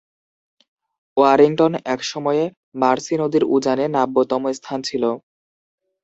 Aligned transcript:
Warrington 1.17 1.73
একসময়ে 1.85 2.43
mercy 2.75 3.15
নদীর 3.21 3.43
উজানে 3.47 3.85
নাব্যতম 3.95 4.43
স্থান 4.57 4.79
ছিল। 4.81 5.03